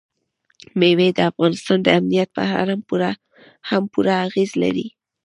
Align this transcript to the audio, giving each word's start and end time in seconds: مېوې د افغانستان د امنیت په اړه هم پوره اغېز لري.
مېوې 0.79 1.09
د 1.13 1.19
افغانستان 1.29 1.77
د 1.83 1.87
امنیت 1.99 2.29
په 2.37 2.43
اړه 2.61 2.75
هم 3.69 3.83
پوره 3.93 4.13
اغېز 4.27 4.51
لري. 4.63 4.87